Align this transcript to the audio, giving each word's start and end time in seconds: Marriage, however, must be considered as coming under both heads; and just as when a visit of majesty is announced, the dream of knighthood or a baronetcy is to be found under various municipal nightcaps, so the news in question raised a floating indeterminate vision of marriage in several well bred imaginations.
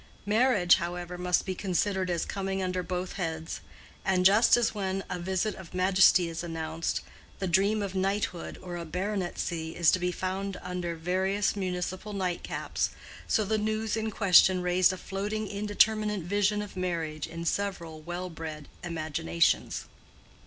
Marriage, 0.25 0.77
however, 0.77 1.15
must 1.15 1.45
be 1.45 1.53
considered 1.53 2.09
as 2.09 2.25
coming 2.25 2.59
under 2.59 2.81
both 2.81 3.13
heads; 3.21 3.61
and 4.03 4.25
just 4.25 4.57
as 4.57 4.73
when 4.73 5.03
a 5.11 5.19
visit 5.19 5.53
of 5.53 5.75
majesty 5.75 6.27
is 6.27 6.43
announced, 6.43 7.01
the 7.37 7.45
dream 7.47 7.83
of 7.83 7.93
knighthood 7.93 8.57
or 8.63 8.77
a 8.77 8.83
baronetcy 8.83 9.75
is 9.75 9.91
to 9.91 9.99
be 9.99 10.11
found 10.11 10.57
under 10.63 10.95
various 10.95 11.55
municipal 11.55 12.13
nightcaps, 12.13 12.89
so 13.27 13.43
the 13.43 13.59
news 13.59 13.95
in 13.95 14.09
question 14.09 14.63
raised 14.63 14.91
a 14.91 14.97
floating 14.97 15.47
indeterminate 15.47 16.21
vision 16.23 16.63
of 16.63 16.75
marriage 16.75 17.27
in 17.27 17.45
several 17.45 18.01
well 18.01 18.27
bred 18.27 18.67
imaginations. 18.83 19.85